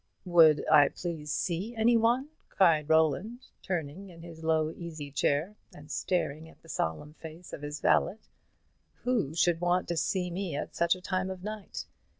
[0.25, 5.53] "Would I please to see any one?" cried Roland, turning in his low easy chair,
[5.75, 8.17] and staring at the solemn face of his valet;
[9.03, 11.85] "who should want to see me at such a time of night?